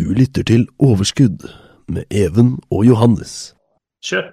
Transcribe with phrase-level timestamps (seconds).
[0.00, 1.42] Du lytter til Overskudd
[1.92, 3.52] med Even og Johannes.
[4.06, 4.30] Kjør.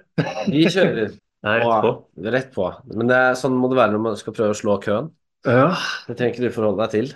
[0.48, 1.10] Vi kjører.
[1.48, 1.90] Er rett på.
[1.92, 2.68] Og- Rett på.
[2.96, 5.10] Men det er, sånn må det være når man skal prøve å slå køen.
[5.44, 5.66] Ja.
[6.08, 7.10] Det trenger ikke du forholde deg til.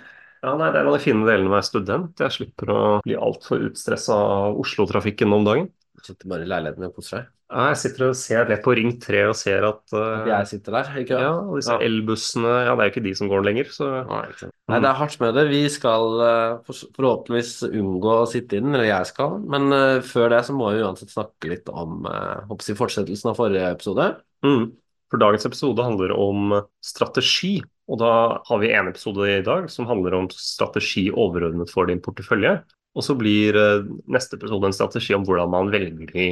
[0.45, 2.13] ja, nei, det er en av de fine delene med å være student.
[2.21, 5.67] Jeg slipper å bli altfor utstressa av Oslo-trafikken om dagen.
[6.03, 7.27] Sitter bare i leiligheten og koser seg?
[7.53, 10.73] Ja, jeg sitter og ser rett på Ring 3 og ser at uh, Jeg sitter
[10.73, 11.19] der Ikke?
[11.21, 11.83] ja, og disse Ja.
[11.85, 14.23] elbussene Ja, det er jo ikke de som går lenger, så Nei.
[14.71, 15.43] Nei, det er hardt med det.
[15.51, 19.37] Vi skal uh, forhåpentligvis unngå å sitte inn, eller jeg skal.
[19.53, 23.69] Men uh, før det så må vi uansett snakke litt om jeg, fortsettelsen av forrige
[23.75, 24.09] episode.
[24.47, 24.71] mm.
[25.13, 27.59] For dagens episode handler om strategi.
[27.91, 32.01] Og da har vi en episode i dag som handler om strategi overordnet for din
[32.01, 32.63] portefølje.
[32.95, 36.27] Og så blir eh, neste episode en strategi om hvordan man velger de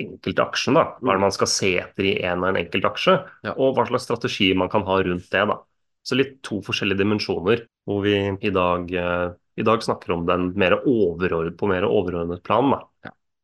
[0.00, 0.74] enkelte aksjene.
[0.80, 0.84] da.
[1.00, 3.52] Hva er det man skal se etter i en og en enkelt aksje, Ja.
[3.56, 5.46] og hva slags strategi man kan ha rundt det.
[5.48, 5.58] da.
[6.06, 10.52] Så litt to forskjellige dimensjoner, hvor vi i dag, eh, i dag snakker om den
[10.54, 10.76] mer
[11.56, 12.70] på mer overordnet plan.
[12.70, 12.80] da.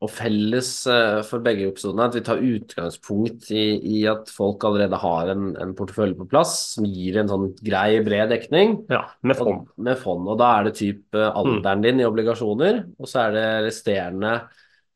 [0.02, 4.64] Og felles eh, for begge episodene er at vi tar utgangspunkt i, i at folk
[4.66, 8.80] allerede har en, en portefølje på plass som gir en sånn grei, bred dekning.
[8.90, 9.60] Ja, Med fond.
[9.68, 10.26] Og, med fond.
[10.32, 14.34] Og da er det typ eh, alderen din i obligasjoner, og så er det resterende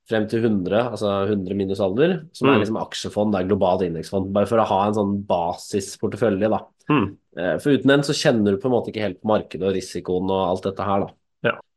[0.07, 2.53] frem til 100, altså 100 minus alder, som Mm.
[2.55, 4.29] er liksom aksjefond, det er globalt indeksfond.
[4.35, 6.61] Bare for å ha en sånn basisportefølje, da.
[6.91, 7.07] Mm.
[7.37, 9.75] Eh, For uten den så kjenner du på en måte ikke helt på markedet og
[9.75, 11.09] risikoen og alt dette her, da.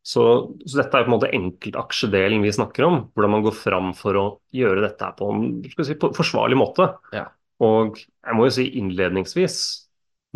[0.09, 0.23] Så,
[0.65, 2.95] så dette er på en måte enkeltaksjedelen vi snakker om.
[3.13, 4.23] Hvordan man går fram for å
[4.55, 5.43] gjøre dette på en
[5.85, 6.87] si, på forsvarlig måte.
[7.13, 7.27] Ja.
[7.61, 9.57] Og jeg må jo si innledningsvis,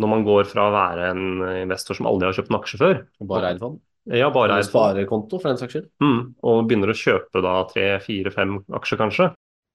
[0.02, 1.24] når man går fra å være en
[1.64, 3.80] investor som aldri har kjøpt en aksje før, Bare eid fond.
[4.12, 5.88] ja, bare eid sparekonto, for den saks skyld.
[6.04, 9.30] mm, og begynner å kjøpe da tre, fire, fem aksjer kanskje.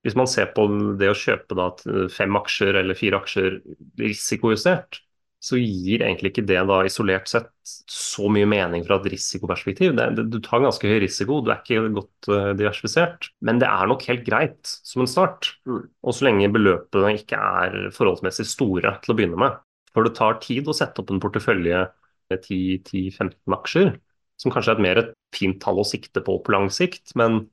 [0.05, 0.63] Hvis man ser på
[0.99, 1.71] det å kjøpe da
[2.13, 3.57] fem aksjer eller fire aksjer
[3.99, 5.01] risikojustert,
[5.39, 9.93] så gir egentlig ikke det da isolert sett så mye mening fra et risikoperspektiv.
[9.95, 13.29] Det, det, du tar ganske høy risiko, du er ikke godt uh, diversifisert.
[13.47, 15.53] Men det er nok helt greit som en start.
[15.69, 15.85] Mm.
[16.03, 19.55] Og så lenge beløpene ikke er forholdsmessig store til å begynne med.
[19.95, 21.85] For det tar tid å sette opp en portefølje
[22.29, 23.93] med 10-15 aksjer,
[24.39, 27.15] som kanskje er et mer et fint tall å sikte på på lang sikt.
[27.19, 27.45] Men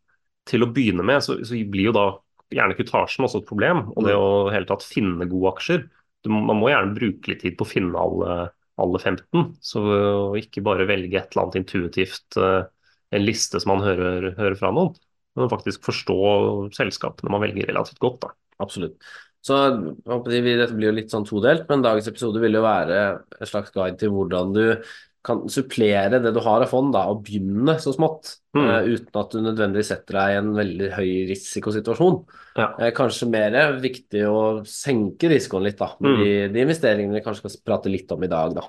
[0.51, 2.09] til å begynne med så, så blir jo da
[2.51, 3.93] gjerne kutasjen også et problem.
[3.95, 5.87] Og det å hele tatt finne gode aksjer
[6.33, 8.39] Man må gjerne bruke litt tid på å finne alle,
[8.83, 9.83] alle 15, så
[10.41, 12.65] ikke bare velge et eller annet intuitivt, eh,
[13.17, 14.97] en liste som man hører, hører fra noen,
[15.37, 16.19] men faktisk forstå
[16.77, 18.21] selskapene man velger relativt godt.
[18.27, 18.35] da.
[18.65, 18.99] Absolutt.
[19.47, 23.03] Så dette blir jo litt sånn todelt, men dagens episode vil jo være
[23.39, 24.65] en slags guide til hvordan du
[25.27, 28.71] kan supplere det du har av fond, da, og begynne så smått, Mm.
[28.73, 32.15] Uh, uten at du nødvendigvis setter deg i en veldig høy risikosituasjon.
[32.57, 32.71] Ja.
[32.79, 36.23] Uh, kanskje mer viktig å senke risikoen litt, da, med Mm.
[36.23, 38.65] de, de investeringene vi kanskje skal prate litt om i dag, da.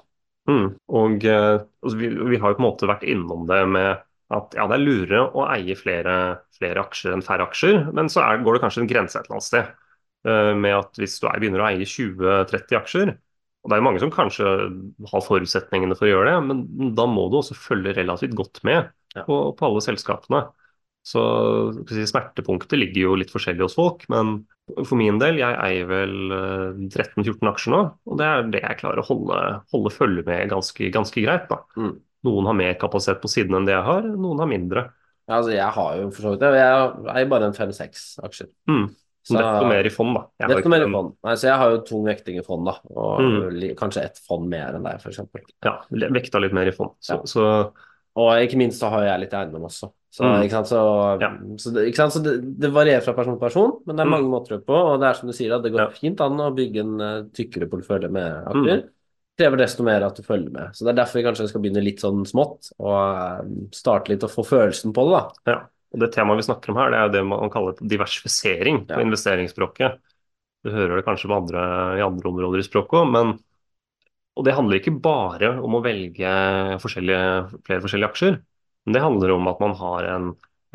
[0.52, 0.66] Mm.
[0.92, 4.60] Og uh, altså, vi, vi har jo på en måte vært innom det med at
[4.60, 6.18] ja, det er lure å eie flere,
[6.58, 9.38] flere aksjer enn færre aksjer, men så er, går det kanskje en grense et eller
[9.38, 9.72] annet sted.
[10.28, 13.14] med at hvis du er, begynner å eie 20-30 aksjer,
[13.68, 14.52] og det er jo mange som kanskje
[15.12, 18.94] har forutsetningene for å gjøre det, men da må du også følge relativt godt med
[19.26, 20.40] på, på alle selskapene.
[21.04, 21.22] Så
[21.84, 24.38] smertepunktet ligger jo litt forskjellig hos folk, men
[24.78, 28.80] for min del, jeg eier vel eh, 13-14 aksjer nå, og det er det jeg
[28.86, 29.42] klarer å holde,
[29.76, 31.52] holde følge med ganske, ganske greit.
[31.52, 31.60] da.
[31.76, 31.94] Mm.
[32.28, 34.86] Noen har mer kapasitet på siden enn det jeg har, noen har mindre.
[35.28, 38.48] Ja, altså, jeg har jo for så vidt det, jeg eier bare en fem-seks aksjer.
[38.72, 38.88] Mm.
[39.28, 40.22] Så- Desto mer i fond, da.
[40.40, 41.14] Jeg Desto mer i fond.
[41.26, 43.76] Nei, så jeg har jo tung vekting i fond, da, og Mm.
[43.76, 45.20] kanskje ett fond mer enn deg, f.eks.
[45.66, 46.92] Ja, vekta litt mer i fond.
[47.02, 47.22] Så, Ja.
[47.24, 47.72] så
[48.18, 49.92] Og ikke minst så har jeg litt eiendom også.
[50.12, 50.42] Så, Mm.
[50.42, 50.66] ikke sant?
[50.66, 51.30] Så, Ja.
[51.58, 52.14] så, ikke sant?
[52.14, 54.10] så det, det varierer fra person til person, men det er Mm.
[54.10, 54.74] mange måter å gjøre på.
[54.74, 55.88] Og det er som du sier, at det går Ja.
[55.90, 58.66] fint an å bygge en uh, tykkere portefølje med Mm.
[58.66, 58.84] aksjer.
[59.38, 60.72] Krever desto mer at du følger med.
[60.74, 64.24] Så det er derfor vi kanskje skal begynne litt sånn smått, og uh, starte litt
[64.24, 65.14] og få følelsen på det,
[65.46, 65.52] da.
[65.54, 65.62] Ja,
[65.98, 69.00] og Det temaet vi snakker om her, det er jo det man kaller diversifisering på
[69.02, 69.06] Ja.
[69.06, 69.98] investeringsspråket.
[70.64, 71.62] Du hører det kanskje på andre,
[71.98, 73.38] i andre områder i språket òg, men
[74.38, 76.30] og det handler ikke bare om å velge
[76.84, 78.36] forskjellige, flere forskjellige aksjer.
[78.86, 80.28] Men det handler om at man har en,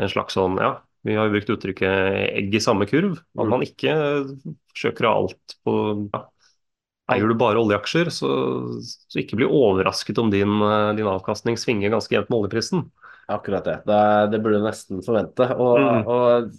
[0.03, 3.20] en slags sånn, ja, vi har jo brukt uttrykket egg i samme kurv.
[3.38, 3.50] At Mm.
[3.55, 3.94] man ikke
[4.75, 5.76] forsøker å ha alt på
[6.12, 6.25] ja.
[7.12, 8.29] Eier du bare oljeaksjer, så,
[8.81, 10.49] så ikke bli overrasket om din,
[10.97, 12.85] din avkastning svinger ganske jevnt med oljeprisen.
[13.32, 13.79] Akkurat det.
[13.88, 14.02] Det,
[14.32, 15.49] det burde du nesten forvente.
[15.56, 16.06] Og, Mm.
[16.06, 16.52] og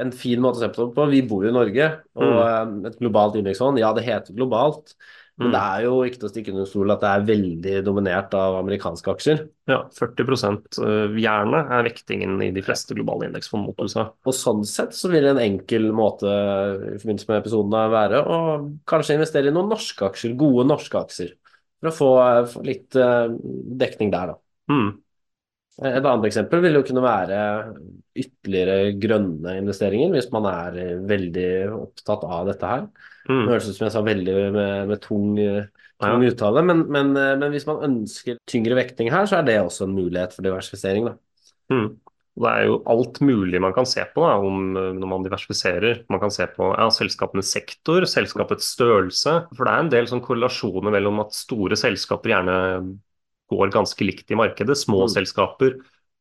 [0.00, 2.84] en fin måte å se på det på, vi bor jo i Norge, og Mm.
[2.84, 4.94] eh, et globalt indeksfond, ja det heter globalt,
[5.40, 5.52] men Mm.
[5.56, 8.58] det er jo ikke til å stikke under stol at det er veldig dominert av
[8.60, 9.48] amerikanske aksjer.
[9.66, 10.78] Ja, 40%
[11.16, 14.10] gjerne er vektingen i de fleste globale indeksfond mot USA.
[14.26, 18.38] Og sånn sett så vil en enkel måte i forbindelse med episoden da være å
[18.86, 21.32] kanskje investere i noen norske aksjer, gode norske aksjer,
[21.80, 22.10] for å få,
[22.52, 23.28] få litt eh,
[23.80, 24.34] dekning der, da.
[24.70, 24.98] Mm.
[25.80, 27.38] Et annet eksempel vil jo kunne være
[28.20, 32.84] ytterligere grønne investeringer, hvis man er veldig opptatt av dette her.
[33.30, 33.44] Mm.
[33.44, 35.32] Det høres ut som jeg sa veldig med, med tung,
[36.02, 39.88] tung uttale, men, men, men, hvis man ønsker tyngre vekting her, så er det også
[39.88, 41.08] en mulighet for diversifisering.
[41.08, 41.16] da.
[41.72, 41.90] Mm.
[42.40, 46.04] Det er jo alt mulig man kan se på da, om, når man diversifiserer.
[46.12, 49.34] Man kan se på ja, selskapenes sektor, selskapets størrelse.
[49.56, 52.56] For det er en del sånn korrelasjoner mellom at store selskaper gjerne
[53.50, 54.76] går ganske likt i markedet.
[54.78, 55.12] Små Mm.
[55.16, 55.74] selskaper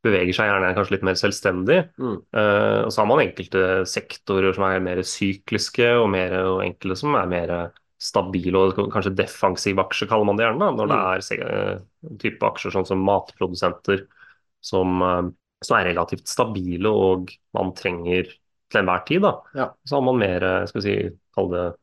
[0.04, 1.80] beveger seg gjerne kanskje litt mer selvstendig.
[2.00, 2.18] Mm.
[2.34, 6.96] Uh, og så har man enkelte sektorer som er mer sykliske, og, mer, og enkelte
[7.02, 7.54] som er mer
[8.00, 10.60] stabile og kanskje defensive aksjer, kaller man det gjerne.
[10.60, 14.06] da, Når det er se- eh, type aksjer sånn som matprodusenter
[14.64, 15.30] som, uh,
[15.62, 18.24] som er relativt stabile og man trenger
[18.72, 19.22] til enhver tid.
[19.22, 19.34] da.
[19.54, 19.70] Ja.
[19.86, 21.76] Så har man mer skal vi si, kall det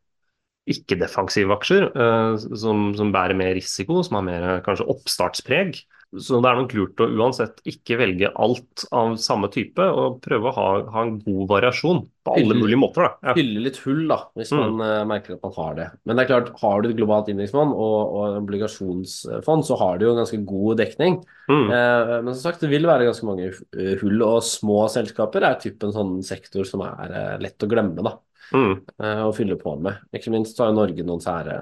[0.66, 5.80] ikke-defensive aksjer, eh, som, som bærer mer risiko, som har mer kanskje oppstartspreg.
[6.18, 10.50] Så det er nok lurt å uansett ikke velge alt av samme type, og prøve
[10.50, 13.06] å ha, ha en god variasjon på alle Hylle- mulige måter.
[13.06, 13.10] da.
[13.30, 13.34] Ja.
[13.38, 14.60] Fylle litt hull, da, hvis Mm.
[14.76, 15.88] man uh, merker at man har det.
[16.04, 20.06] Men det er klart, har du et globalt indeksfond og, og obligasjonsfond, så har du
[20.06, 21.18] jo ganske god dekning.
[21.48, 21.66] Mm.
[21.70, 25.60] Uh, men som sagt, det vil være ganske mange eh, hull, og små selskaper er
[25.62, 28.16] typen sånn sektor som er uh, lett å glemme, da.
[28.54, 28.76] Mm.
[29.26, 29.96] Å fylle på med.
[30.14, 31.56] Ikke minst har Norge noen sære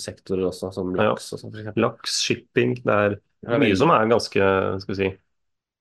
[0.00, 1.10] sektorer også, som Ja.
[1.10, 1.74] laks og sånn.
[1.76, 4.48] Laks, shipping, det er Ja, mye som er ganske
[4.82, 5.08] skal vi si,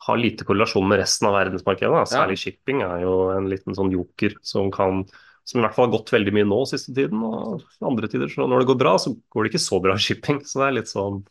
[0.08, 1.92] har lite korrelasjon med resten av verdensmarkedet.
[1.94, 2.06] Da.
[2.10, 5.04] Særlig shipping er jo en liten sånn joker som kan
[5.44, 7.22] som i hvert fall har gått veldig mye nå siste tiden.
[7.26, 10.42] Og andre tider, så når det går bra, så går det ikke så bra shipping.
[10.48, 11.22] Så det er litt sånn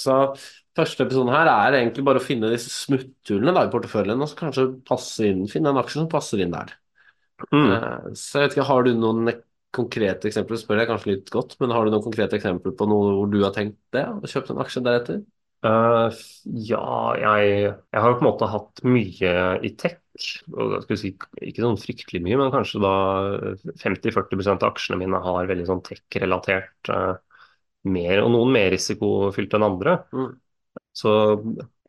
[0.00, 0.16] Så
[0.78, 4.38] første episoden her er egentlig bare å finne disse smutthullene da, i porteføljen, og så
[4.38, 6.72] kanskje passe inn, finne en aksje som passer inn der.
[7.52, 7.72] mm.
[7.72, 9.32] Eh, Så jeg vet ikke, Har du noen
[9.76, 13.12] konkrete eksempler, spør jeg kanskje litt godt, men har du noen konkrete eksempler på noe
[13.18, 15.20] hvor du har tenkt det, og kjøpt en aksje deretter?
[15.60, 16.20] Eh,
[16.70, 16.84] ja,
[17.20, 17.48] jeg,
[17.92, 19.32] jeg har jo på en måte hatt mye
[19.66, 19.98] i tech.
[20.52, 21.12] Og si,
[21.46, 22.92] ikke sånn fryktelig mye, men kanskje da
[23.80, 27.14] 50-40% av aksjene mine har veldig sånn tech-relatert uh,
[27.88, 29.96] mer, og noen mer risikofylt enn andre.
[30.12, 30.32] Mm.
[30.96, 31.12] Så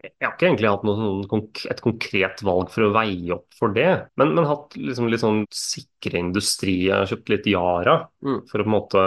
[0.02, 3.74] jeg har ikke egentlig hatt noen, sånn et konkret valg for å veie opp for
[3.76, 6.78] det, men, men hatt liksom litt sånn sikre industri.
[6.88, 8.44] Jeg har kjøpt litt Yara Mm.
[8.50, 9.04] for å på en måte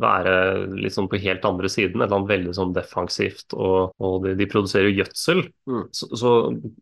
[0.00, 3.54] være sånn på helt andre siden, et eller annet veldig sånn defensivt.
[3.54, 5.84] Og, og de, de produserer jo gjødsel, Mm.
[5.96, 6.30] så, så,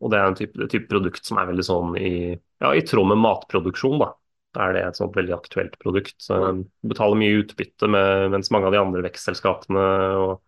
[0.00, 3.10] og det er en type, type produkt som er veldig sånn i, ja, i tråd
[3.12, 4.08] med matproduksjon, da.
[4.52, 6.16] Da er det et sånt veldig aktuelt produkt.
[6.20, 6.64] Så Mm.
[6.88, 9.84] betaler mye utbytte, med, mens mange av de andre vekstselskapene
[10.22, 10.40] og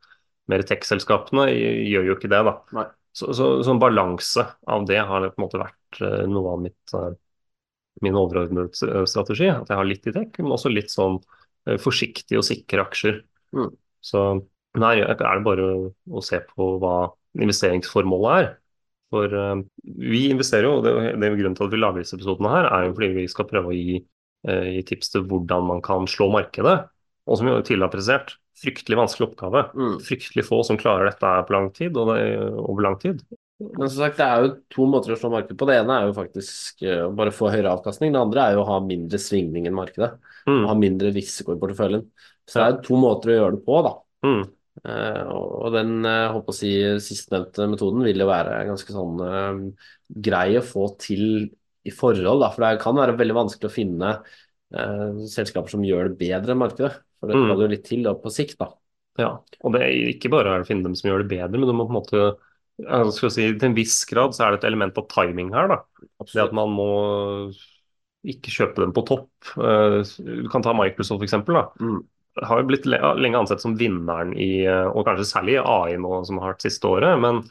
[0.53, 2.59] mer tech-selskapene gjør jo ikke det, da.
[2.77, 2.89] Nei.
[3.15, 6.65] Så, så, så en balanse av det har på en måte vært eh, noe av
[6.65, 7.13] mitt, eh,
[8.03, 9.47] min overordnede strategi.
[9.53, 11.21] At jeg har litt i tech, men også litt sånn
[11.81, 13.23] forsiktige og sikre aksjer.
[13.57, 13.71] Mm.
[14.05, 14.25] Så
[14.75, 16.97] her er det bare å, se på hva
[17.41, 18.49] investeringsformålet er.
[19.15, 19.61] For eh,
[20.11, 22.71] vi investerer jo, og det, det er grunnen til at vi lager disse episodene her,
[22.71, 24.01] er jo fordi vi skal prøve å gi,
[24.49, 26.81] eh, gi tips til hvordan man kan slå markedet.
[27.25, 29.65] Og som vi tidligere har presisert, fryktelig vanskelig oppgave.
[29.73, 29.95] Mm.
[30.05, 32.19] Fryktelig få som klarer dette på lang tid, og det,
[32.61, 33.23] over lang tid.
[33.63, 35.67] Men som sagt, det er jo to måter å slå markedet på.
[35.71, 38.13] Det ene er jo faktisk eh, å bare få høyere avkastning.
[38.15, 40.11] Det andre er jo å ha mindre svingning enn markedet.
[40.51, 40.65] Mm.
[40.69, 42.03] Ha mindre risiko i porteføljen.
[42.45, 43.93] Så det er jo to måter å gjøre det på, da.
[44.27, 44.43] Mm.
[44.85, 49.87] Uh, og den uh, håper å si, sistnevnte metoden vil jo være ganske sånn uh,
[50.27, 51.47] grei å få til
[51.87, 52.51] i forhold, da.
[52.53, 54.11] For det kan være veldig vanskelig å finne
[54.73, 56.95] eh, selskaper som gjør det bedre enn markedet.
[57.21, 57.45] For det Mm.
[57.45, 58.71] skal jo litt til da, på sikt, da.
[59.21, 59.29] Ja,
[59.61, 61.85] og det er ikke bare å finne dem som gjør det bedre, men du må
[61.85, 62.23] på en måte
[62.83, 65.71] ja, skal si, Til en viss grad så er det et element av timing her.
[65.71, 65.79] da.
[66.33, 66.89] Det at man må
[68.25, 69.31] ikke kjøpe dem på topp.
[69.61, 71.55] Eh, Du kan ta Microsoft for eksempel.
[71.55, 71.69] da.
[71.81, 72.03] Mm.
[72.43, 76.25] Har jo blitt lenge ansett som vinneren i, eh, og kanskje særlig i AI nå
[76.27, 77.21] som har vært siste året.
[77.21, 77.45] Men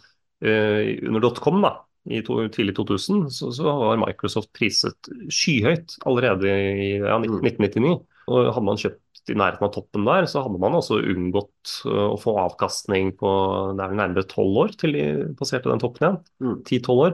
[0.44, 1.78] uh, under dotcom da,
[2.12, 8.02] i to, tidlig 2000 så, så var Microsoft priset skyhøyt allerede i ja, 1999.
[8.28, 9.00] Og hadde man kjøpt
[9.32, 13.32] i nærheten av toppen der, så hadde man også unngått øh, å få avkastning på
[13.78, 15.04] det er vel nærmere tolv år til de
[15.40, 16.18] passerte den toppen igjen.
[16.44, 16.56] Mm.
[16.68, 17.14] Ti-tolv år.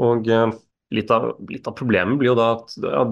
[0.00, 0.52] Og øh,
[0.96, 3.02] litt, av, litt av problemet blir jo da at ja,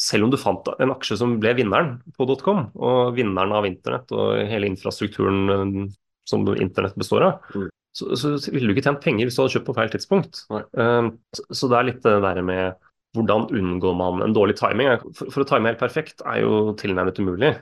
[0.00, 4.12] selv om du fant en aksje som ble vinneren på .com, og vinneren av internett
[4.16, 5.78] og hele infrastrukturen øh,
[6.28, 7.68] som internett består av, Mm.
[7.92, 10.38] så, så ville du ikke tjent penger hvis du hadde kjøpt på feil tidspunkt.
[10.72, 12.78] Um, så, så det er litt det der med
[13.16, 14.94] hvordan unngår man en dårlig timing?
[15.16, 17.54] For, for å time helt perfekt er jo tilnærmet umulig.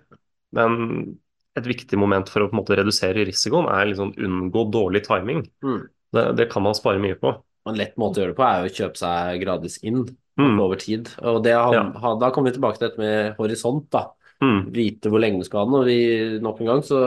[0.55, 1.19] Men
[1.59, 5.45] et viktig moment for å på en måte redusere risikoen er liksom unngå dårlig timing.
[5.67, 5.81] Mm.
[6.15, 7.35] Det, det kan man spare mye på.
[7.69, 10.05] En lett måte å gjøre det på er jo å kjøpe seg gradvis inn
[10.41, 10.57] Mm.
[10.63, 11.09] over tid.
[11.27, 11.83] Og det har, Ja.
[12.01, 14.07] ha, da kommer vi tilbake til dette med horisont, da.
[14.41, 14.71] Mm.
[14.73, 15.75] Vite hvor lenge du skal ha den.
[15.77, 17.01] Og vi, nok en gang så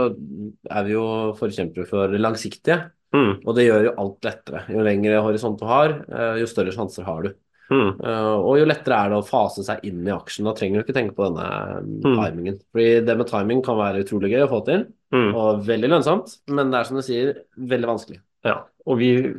[0.69, 1.05] er vi jo
[1.39, 2.91] forkjempere for langsiktige.
[3.15, 3.39] Mm.
[3.47, 4.61] Og det gjør jo alt lettere.
[4.69, 7.33] Jo lengre horisont du har, eh, jo større sjanser har du.
[7.71, 7.91] Mm.
[8.03, 10.45] Eh, Og jo lettere er det å fase seg inn i aksjen.
[10.45, 12.17] Da trenger du ikke tenke på denne Mm.
[12.19, 12.59] timingen.
[12.73, 15.33] Fordi det med timing kan være utrolig gøy å få til, Mm.
[15.35, 18.19] og veldig lønnsomt, men det er som du sier, veldig vanskelig.
[18.43, 19.33] Ja, og vi,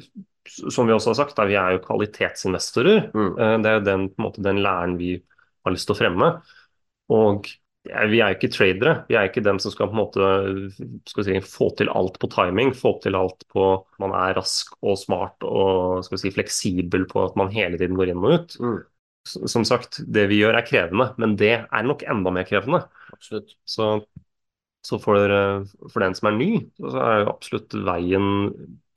[0.46, 3.10] som vi også har sagt, da, vi er jo kvalitetsinvestorer.
[3.14, 5.22] Eh, Det er jo den, måte, den læren vi
[5.64, 6.42] har lyst til å fremme.
[7.10, 7.44] Og
[7.84, 8.92] vi er jo ikke tradere.
[9.10, 10.28] Vi er ikke dem som skal på en måte
[11.26, 12.72] si, få til alt på timing.
[12.76, 17.26] Få til alt på at man er rask og smart og skal si, fleksibel på
[17.26, 18.56] at man hele tiden går inn og ut.
[18.56, 18.78] Mm.
[19.28, 22.82] Som sagt, det vi gjør er krevende, men det er nok enda mer krevende.
[23.12, 23.52] Absolutt.
[23.68, 23.90] Så,
[24.84, 25.20] så for,
[25.84, 26.50] for den som er ny,
[26.80, 28.32] så er jo absolutt veien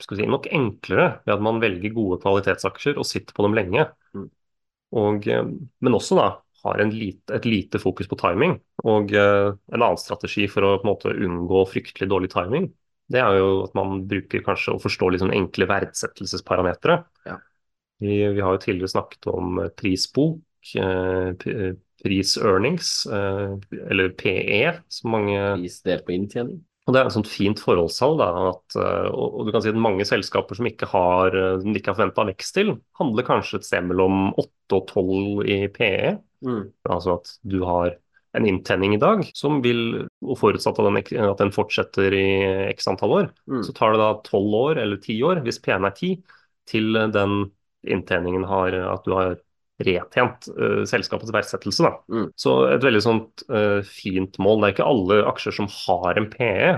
[0.03, 3.88] si, nok enklere ved at man velger gode kvalitetsaksjer og sitter på dem lenge.
[4.15, 4.27] Mm.
[4.96, 6.27] Og, men også da
[6.68, 8.58] har en lite, et lite fokus på timing.
[8.86, 12.70] Og eh, en annen strategi for å på en måte unngå fryktelig dårlig timing,
[13.08, 17.00] det er jo at man bruker kanskje å forstå sånn enkle verdsettelsesparametere.
[17.28, 17.38] Ja.
[18.04, 23.56] Vi, vi har jo tidligere snakket om eh, prisbok, eh, pris-earnings, eh,
[23.90, 26.60] eller PE, som mange Pris delt på inntjening.
[26.88, 28.22] Og Det er et sånt fint forholdstall.
[28.24, 31.98] Eh, og, du kan si at Mange selskaper som ikke har, eh, som ikke har
[32.00, 36.13] forventa vekst til, handler kanskje et sted mellom 8 og 12 i PE.
[36.48, 36.63] Mm.
[36.88, 37.98] Altså at du har
[38.38, 42.27] en inntenning i dag som vil, og forutsatt at den, at den fortsetter i
[42.72, 43.63] x antall år, Mm.
[43.65, 46.24] så tar det da 12 år eller 10 år, hvis PE-en er 10,
[46.67, 47.51] til den
[47.88, 49.38] inntjeningen har at du har
[49.86, 51.84] retjent uh, selskapets verdsettelse.
[51.86, 51.91] Da.
[52.10, 52.29] Mm.
[52.39, 54.62] Så et veldig sånt uh, fint mål.
[54.62, 56.72] Det er ikke alle aksjer som har en PE.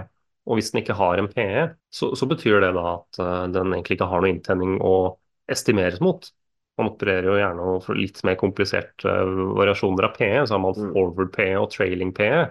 [0.49, 3.75] Og hvis den ikke har en PE, så, så betyr det da at uh, den
[3.75, 4.95] egentlig ikke har noe inntjening å
[5.49, 6.27] estimeres mot.
[6.79, 9.13] Man opererer jo gjerne for litt mer kompliserte
[9.57, 10.33] variasjoner av PE.
[10.47, 10.91] Så har man Mm.
[10.95, 12.47] forward PE og trailing PE.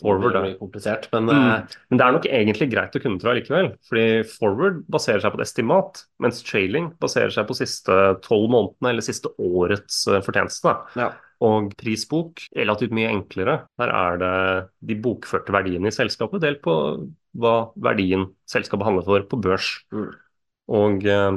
[0.00, 1.32] Forward, det blir komplisert, men Mm.
[1.32, 3.70] uh, Men det er nok egentlig greit å kunne, tro likevel.
[3.88, 8.92] Fordi forward baserer seg på et estimat, mens trailing baserer seg på siste tolv månedene
[8.92, 10.74] eller siste årets eh, fortjeneste.
[11.00, 11.12] ja.
[11.44, 13.68] Og prisbok relativt mye enklere.
[13.76, 16.76] Der er det de bokførte verdiene i selskapet delt på
[17.36, 19.66] hva verdien selskapet handler for på børs.
[19.92, 20.14] Mm.
[20.72, 21.36] Og eh,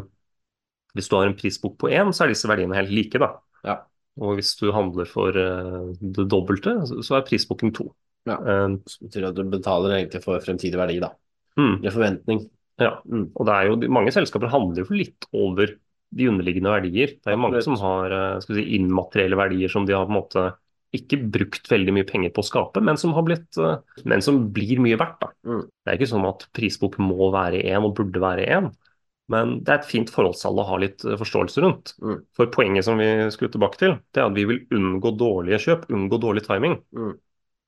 [0.95, 3.33] hvis du har en prisbok på én, så er disse verdiene helt like, da.
[3.67, 3.75] Ja.
[4.19, 7.91] Og hvis du handler for eh, det dobbelte, så så er prisboken to.
[8.29, 8.37] Ja.
[8.85, 11.11] Som betyr at du betaler egentlig for fremtidig verdi, da.
[11.59, 11.75] mm.
[11.81, 12.45] Eller forventning.
[12.79, 13.25] Ja, Mm.
[13.35, 15.73] og det er jo, mange selskaper handler jo litt over
[16.15, 17.11] de underliggende verdier.
[17.19, 20.19] Det er jo mange som har eh, si, immaterielle verdier som de har på en
[20.21, 20.45] måte
[20.95, 23.75] ikke brukt veldig mye penger på å skape, men som, har blitt, eh,
[24.09, 25.27] men som blir mye verdt.
[25.45, 25.65] Mm.
[25.67, 28.71] Det er ikke sånn at prisbok må være én og burde være én,
[29.29, 31.93] men det er et fint forholdstall å ha litt eh, forståelse rundt.
[32.01, 32.23] Mm.
[32.33, 35.89] For poenget som vi skulle tilbake til, det er at vi vil unngå dårlige kjøp,
[35.93, 36.79] unngå dårlig timing.
[36.95, 37.11] Mm.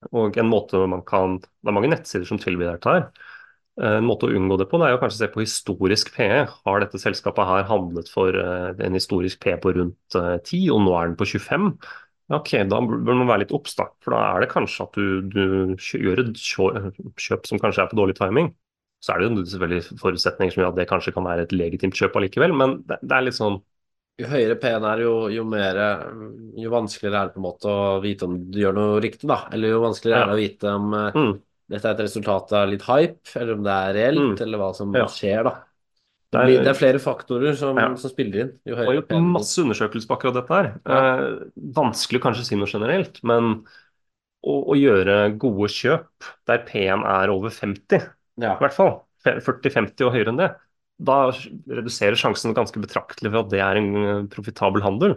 [0.10, 3.03] Og en måte man kan, Det er mange nettsider som tilbyr dette her.
[3.81, 6.13] Eh, En måte å unngå det på det er jo kanskje å se på historisk
[6.15, 6.46] PE.
[6.65, 10.81] Har dette selskapet her handlet for eh, en historisk PE på rundt eh, 10, og
[10.86, 11.70] nå er den på 25?
[12.31, 13.75] Ok, da bør man være litt obs.
[14.01, 18.00] For da er det kanskje at du, du gjør et kjøp som kanskje er på
[18.00, 18.53] dårlig timing.
[19.01, 21.98] Så er det jo selvfølgelig forutsetninger som gjør at det kanskje kan være et legitimt
[21.98, 23.58] kjøp allikevel, men det, det er litt sånn
[24.22, 25.80] Jo høyere P-en er, jo, jo mer
[26.62, 29.40] Jo vanskeligere er det på en måte å vite om du gjør noe riktig, da.
[29.56, 31.34] Eller jo vanskeligere er det å vite om eh, mm,
[31.72, 34.42] dette er et resultat av litt hype, eller om det er reelt, Mm.
[34.46, 35.06] eller hva som Ja.
[35.08, 35.54] skjer, da.
[36.32, 37.96] Det er- det er flere faktorer som, Ja.
[37.96, 38.51] som spiller inn.
[38.66, 40.80] Jo Det er gjort masse undersøkelser på akkurat dette her.
[40.86, 41.00] Ja.
[41.18, 41.40] Eh,
[41.75, 43.63] vanskelig kanskje å si noe generelt, men
[44.46, 46.08] å, å gjøre gode kjøp
[46.48, 48.01] der P-en er over 50,
[48.38, 48.56] Ja.
[48.56, 50.56] i hvert fall, 40-50 og høyere enn det,
[51.01, 55.15] da reduserer sjansen ganske betraktelig for at det er en eh, profitabel handel,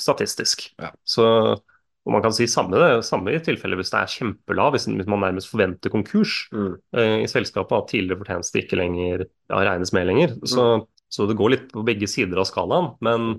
[0.00, 0.66] statistisk.
[0.80, 0.90] Ja.
[1.08, 1.26] Så,
[1.56, 5.52] og man kan si samme, samme i tilfelle hvis det er kjempelav, hvis, man nærmest
[5.52, 6.74] forventer konkurs Mm.
[6.96, 10.36] uh, i selskapet, at tidligere fortjeneste ikke lenger ja, regnes med lenger.
[10.36, 10.50] Mm.
[10.52, 10.66] Så,
[11.12, 12.92] så det går litt på begge sider av skalaen.
[13.04, 13.32] Men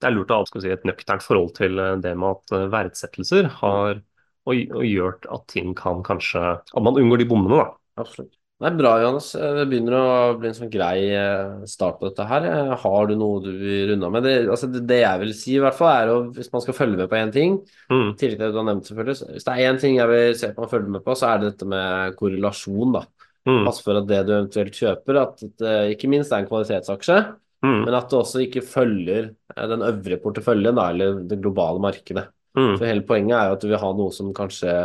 [0.00, 3.52] det er lurt å ha si, et nøkternt forhold til eh, det med at verdsettelser
[3.60, 4.00] har
[4.44, 8.02] og, og gjort at ting kan kanskje At man unngår de bommene, da.
[8.02, 8.34] Absolutt.
[8.62, 9.32] Det er bra, Johannes.
[9.34, 12.44] Eh, Det begynner å bli en sånn grei eh, start på dette her.
[12.46, 14.22] Eh, Har du noe du vil runde av med?
[14.28, 17.00] Det, altså det, jeg vil si, i hvert fall, er at hvis man skal følge
[17.02, 17.58] med på én ting,
[17.90, 20.34] Mm, til det du har nevnt, selvfølgelig, så hvis det er én ting jeg vil
[20.38, 23.02] se på og følge med på, så er det dette med korrelasjon, da.
[23.50, 27.18] mm, Pass for at det du eventuelt kjøper, at det ikke minst er en kvalitetsaksje,
[27.66, 29.32] mm, men at det også ikke følger
[29.74, 32.28] den øvrige porteføljen, da, eller det globale markedet.
[32.56, 32.76] mm.
[32.78, 34.78] For hele poenget er jo at du vil ha noe som kanskje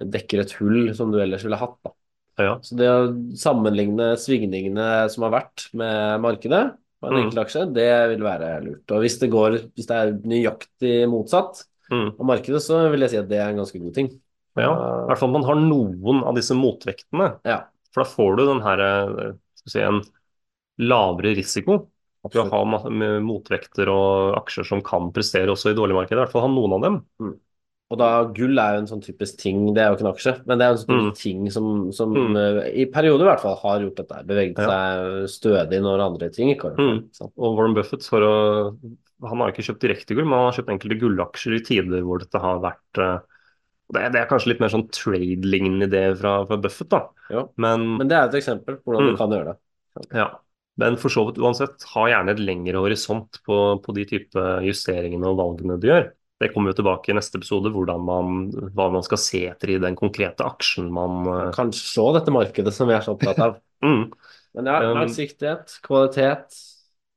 [0.00, 1.92] dekker et hull som du ellers ville hatt, da.
[2.40, 2.54] Ja.
[2.64, 6.62] Så det å sammenligne svingningene som har vært med markedet
[7.00, 7.20] på en Mm.
[7.24, 8.90] enkelt aksje, det vil være lurt.
[8.92, 12.12] Og hvis det går, hvis det er nøyaktig motsatt, Mm.
[12.20, 14.10] av markedet, så vil jeg si at det er en ganske god ting.
[14.56, 17.38] Ja, i hvert fall man har noen av disse motvektene.
[17.44, 20.02] Ja, For da får du den her, eh, skal vi si, en
[20.78, 21.88] lavere risiko.
[22.22, 22.50] At du absolutt.
[22.52, 26.12] ha ma- med motvekter og aksjer som kan prestere også i dårlig marked.
[26.12, 27.40] I hvert fall ha noen av dem.
[27.90, 30.32] Og da gull er jo en sånn typisk ting, det er jo ikke en aksje,
[30.46, 31.14] men det er en sånn Mm.
[31.18, 32.36] ting som, som Mm.
[32.38, 34.68] eh, i perioder i hvert fall har gjort dette, beveget Ja.
[34.70, 37.20] seg stødig når andre ting ikke har gjort det.
[37.20, 37.30] Mm.
[37.36, 38.76] Og Warren Buffett å,
[39.26, 42.20] han har ikke kjøpt direkte gull, men han har kjøpt enkelte gullaksjer i tider hvor
[42.20, 43.18] dette har vært eh,
[43.92, 47.08] det er, det er kanskje litt mer sånn trade-lignende idé fra, fra Buffett, da.
[47.28, 47.48] Ja.
[47.58, 49.10] Men, Men det er et eksempel på hvordan Mm.
[49.10, 50.06] du kan gjøre det.
[50.14, 50.28] ja.
[50.78, 55.26] Men for så vidt uansett, ha gjerne et lengre horisont på, på de type justeringene
[55.26, 56.12] og valgene du gjør.
[56.40, 57.68] Det kommer jo tilbake i neste episode,
[58.00, 62.32] man, hva man skal se etter i den konkrete aksjen man eh, Kanskje se dette
[62.32, 63.58] markedet som vi er så opptatt av.
[63.86, 64.04] mm.
[64.56, 66.56] Men ja, Um, langsiktighet, kvalitet,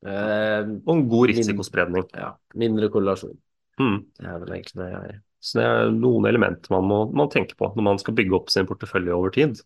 [0.06, 2.04] eh, Og en god risikospredning.
[2.14, 3.34] ja, mindre korrelasjon.
[3.80, 3.96] Mm.
[4.20, 7.56] Det er vel egentlig det jeg Så det er noen elementer man må, må tenke
[7.58, 9.58] på når man skal bygge opp sin portefølje over tid.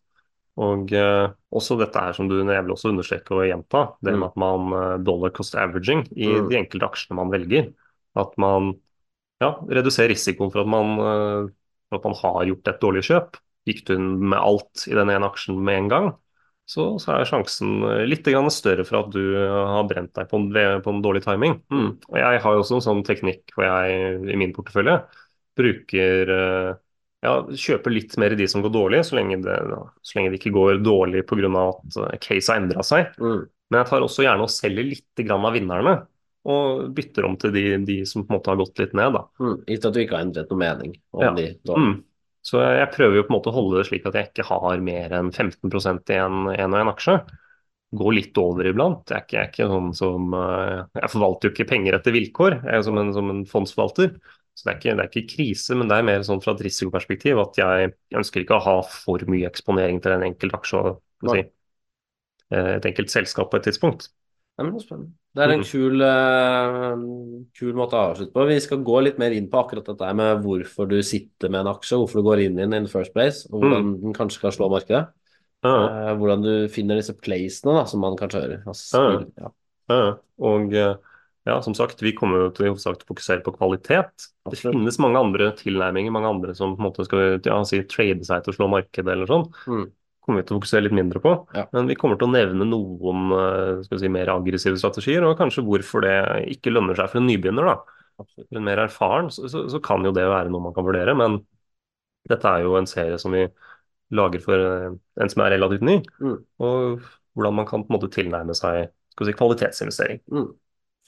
[0.59, 4.25] Og eh, også dette her som du jeg vil også understreke og gjenta, det Mm.
[4.27, 6.49] at man eh, dollar cost averaging i Mm.
[6.49, 7.73] de enkelte aksjene man velger.
[8.17, 8.73] At man
[9.42, 11.50] ja, redusere risikoen for at man, eh,
[11.88, 13.38] for at man har gjort et dårlig kjøp.
[13.68, 16.11] Gikk du inn med alt i den ene aksjen med en gang,
[16.68, 20.28] så, så er sjansen eh, litt grann større for at du eh, har brent deg
[20.30, 20.50] på en,
[20.85, 21.59] på en dårlig timing.
[21.73, 21.88] Mm.
[22.11, 25.00] Og jeg har jo også en sånn teknikk hvor jeg i min portefølje
[25.59, 26.30] bruker
[27.26, 29.57] ja, kjøper litt mer i de som går dårlig, så lenge det,
[30.07, 31.64] så lenge det ikke går dårlig pga.
[31.64, 33.11] at case har endra seg.
[33.18, 33.40] mm.
[33.68, 35.95] Men jeg tar også gjerne og selger litt grann av vinnerne,
[36.49, 39.17] og bytter om til de, de som på en måte har gått litt ned.
[39.17, 39.25] da.
[39.43, 39.57] Mm.
[39.69, 41.33] Gitt at du ikke har endret noe mening om Ja.
[41.37, 41.76] de da.
[41.76, 41.97] Mm.
[42.49, 44.81] Så jeg prøver jo på en måte å holde det slik at jeg ikke har
[44.81, 47.19] mer enn 15% i en, en og en aksje.
[47.99, 49.09] Går litt over iblant.
[49.09, 52.12] Jeg er ikke, jeg er ikke sånn som eh, Jeg forvalter jo ikke penger etter
[52.17, 54.14] vilkår, jeg er som en, som en fondsforvalter.
[54.59, 56.64] Så det er, ikke, det er ikke krise, men det er mer sånn fra et
[56.67, 60.81] risikoperspektiv at jeg ønsker ikke å ha for mye eksponering til en enkelt aksje
[61.31, 61.45] si,
[62.52, 64.09] eh, et enkelt selskap på et tidspunkt.
[64.59, 65.12] Men det er spennende.
[65.38, 65.69] Det er en Mm.
[65.71, 68.47] kul, uh, kul måte å avslutte på.
[68.49, 71.73] Vi skal gå litt mer inn på akkurat dette med hvorfor du sitter med en
[71.75, 74.51] aksje, hvorfor du går inn i den in first place, og hvordan den kanskje kan
[74.57, 75.09] slå markedet.
[75.64, 76.12] Uh -huh.
[76.12, 78.62] uh, hvordan du finner disse placene da, som man kanskje hører.
[78.66, 79.18] Altså, Ja.
[79.18, 79.53] spill-
[79.88, 80.16] ja.
[80.40, 80.94] Og eh,
[81.47, 84.11] ja, som sagt, vi kommer jo til å fokusere på kvalitet.
[84.51, 88.25] Det finnes mange andre tilnærminger, mange andre som på en måte skal ja, si, trade
[88.25, 89.49] seg til å slå markedet eller sånn.
[89.66, 89.90] Mm.
[90.29, 91.33] Kommer vi til å fokusere litt mindre på.
[91.57, 91.64] Ja.
[91.75, 96.05] Men vi kommer til å nevne noen eh, si, mer aggressive strategier, og kanskje hvorfor
[96.05, 96.14] det
[96.55, 97.71] ikke lønner seg for en nybegynner.
[97.73, 98.05] da.
[98.23, 98.49] absolutt.
[98.51, 101.17] For en mer erfaren, så, så, så kan jo det være noe man kan vurdere.
[101.19, 101.41] Men
[102.29, 103.47] dette er jo en serie som vi
[104.14, 106.38] lager for eh, en som er relativt ny, Mm.
[106.64, 107.03] og
[107.37, 108.88] hvordan man kan på en måte tilnærme seg
[109.19, 110.23] si, kvalitetsinvestering.
[110.33, 110.49] Mm.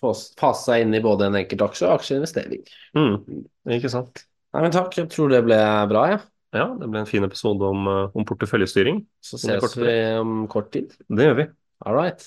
[0.01, 2.63] Fas- Fase seg inn i både en enkelt aksje og aksjeinvestering.
[2.97, 3.45] Mm.
[3.77, 4.23] Ikke sant?
[4.55, 5.59] Nei, men takk, jeg tror det ble
[5.91, 6.21] bra, ja.
[6.51, 9.05] Ja, det ble en fin episode om, eh, om porteføljestyring.
[9.23, 10.97] Så ses kort vi om kort tid.
[11.07, 11.49] Det gjør vi.
[11.87, 12.27] All right.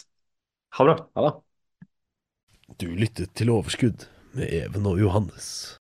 [0.77, 1.07] Ha det bra.
[1.19, 1.33] Ha det.
[2.79, 5.75] Du lyttet til Overskudd med Even og Johannes.